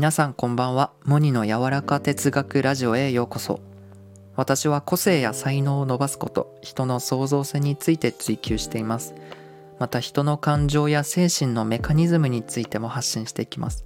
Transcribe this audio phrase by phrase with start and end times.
[0.00, 0.92] 皆さんこんばんは。
[1.04, 3.60] モニの柔らか哲学ラジオへようこそ。
[4.34, 9.14] 私は個性や才能を伸ばすこと人の創造性について追求しています。
[9.78, 13.84] また人の感情や精神のメカニズムについても発信していきます。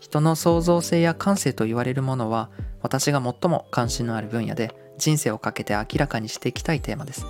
[0.00, 2.50] 人の創造性や感性と言われるものは
[2.82, 7.24] 私が最も関心のある分野で人生をかけて明らかにしていきたいテーマです。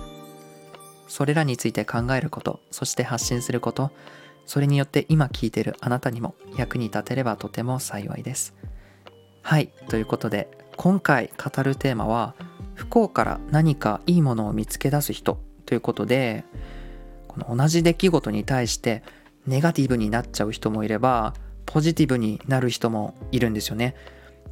[1.07, 3.91] それらについて考えることそして発信すること
[4.49, 8.55] それによって今聞いてるあなたにも役に立てればとても幸いです。
[9.43, 12.33] はいということで今回語るテーマは
[12.73, 16.45] 不幸から何かいいものを見つけ出す人ということで
[17.27, 19.03] この同じ出来事に対して
[19.45, 21.35] ネガティブになっちゃう人もいれば
[21.67, 23.93] ポジティブになる人もいるんですよね。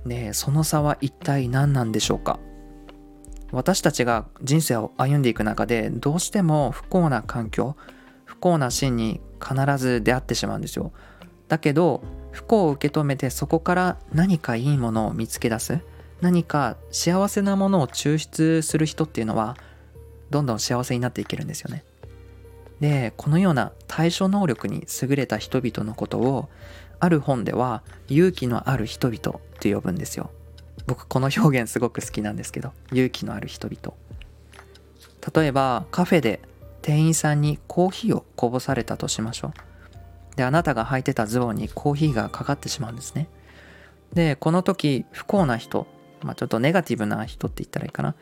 [0.05, 2.37] でその差は一体何なんでしょうか？
[3.51, 7.75] 私たちが人生を歩んでいく中でどうしても不幸な環境
[8.25, 10.91] 不幸なシーンに必ず出会ってしまうんですよ。
[11.47, 15.79] だけど不幸を受け止めてそこから何かいいものを見つけ出す
[16.21, 19.55] 何か幸せなものを抽出する人っていうのは
[20.29, 21.83] どんどん幸せになっていけるんですよね。
[22.79, 26.49] でこのような対処能力に優れた人々のことを
[26.99, 30.29] ある本では勇気のある人々って呼ぶんですよ。
[30.85, 33.95] 僕この表現すごく好きなんですけど勇気のある人々。
[35.35, 36.39] 例えばカフェで
[36.87, 40.37] 店員さんにコーヒーをこぼされたとしましょう。
[40.37, 43.27] であなたが履いてたズボンにコーヒーがかかってしまうんですね。
[44.13, 45.85] でこの時不幸な人
[46.23, 48.15] まあ、ちょっとネガティブな人って言ったらいいかな、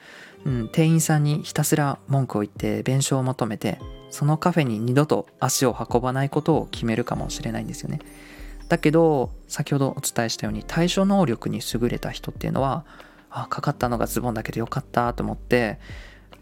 [0.46, 8.00] うん、店員さんにひたすら文句を言って弁償を求めてそのカフェに二度と足を運ばないことを決めるかもしれないんですよね。
[8.68, 12.84] だけど先ほどお伝えしたように対処能力に優れた人っていうのは
[13.30, 15.80] あかかったのがズボンだけどよかったと思って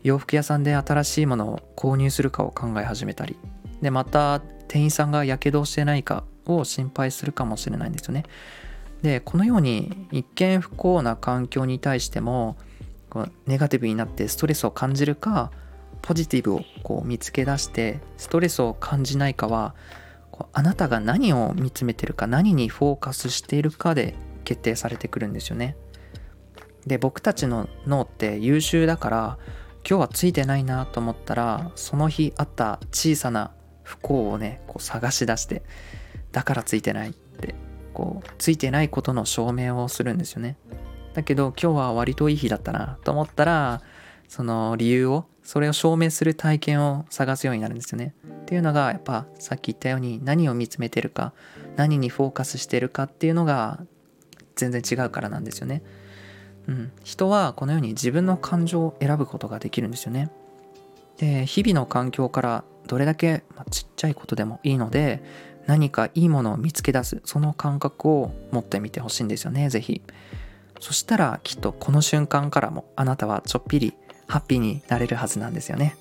[0.04, 3.38] 洋服屋さんで新しいものを購入するかを考え始めたり
[3.82, 8.24] でまた店員さんがやけどをしてないかを心配するかもしれないんですよね
[9.02, 12.58] でこのように一見不幸な環境に対しても
[13.46, 15.52] ネガティブになってストレスを感じるか
[16.02, 19.76] ポジティブをこう見つけ出してストレスを感じないかは
[20.52, 25.78] あなたが何を見つめてるか何にフォーカスしているかで決定されてくるんですよね。
[26.86, 29.38] で僕たちの脳って優秀だから
[29.88, 33.52] 今日はついてないなと思ったらその日あった小さな
[33.84, 35.64] 不幸をねこう探し出して
[36.32, 37.56] だからついてないって
[37.94, 40.58] こうついてないことの証明をするんですよね。
[41.14, 43.82] だけど今日は割といい日だったなと思ったら
[44.28, 48.16] その理由をそれを証明する体験を探すようになるんですよね。
[48.26, 51.34] っていうのがやっぱさっき言ったように何を見つめてるか
[51.76, 53.86] 何にフォーカスしてるかっていうのが
[54.56, 55.84] 全然違うからなんですよね。
[56.68, 60.30] うん、人はこのように自分の感情を選ぶことができるんですよね。
[61.18, 65.22] で日々の環境からどれだけ、まあ、ちっちゃいことでもいいので
[65.68, 70.02] 何かいいものを見つけ出すその感覚を持ってみてほしいんですよね是非
[70.80, 73.94] そしたらきっとこの瞬間からもあなたはちょっぴり
[74.28, 75.96] ハッピーになれるはずなんですよね。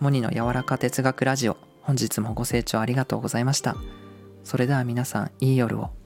[0.00, 3.76] モニの柔らか哲学ラジオ本日もご清聴ありがとうございました。
[4.44, 5.99] それでは皆さんいい夜を。